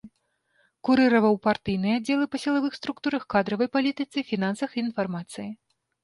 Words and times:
Курыраваў 0.87 1.35
партыйныя 1.47 1.97
аддзелы 1.99 2.25
па 2.35 2.41
сілавых 2.43 2.77
структурах, 2.79 3.27
кадравай 3.33 3.69
палітыцы, 3.77 4.17
фінансах 4.31 4.69
і 4.79 4.81
інфармацыі. 4.85 5.47